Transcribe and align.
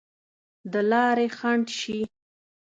د 0.71 0.73
لارې 0.91 1.27
خنډ 1.37 1.65
شي. 1.79 1.99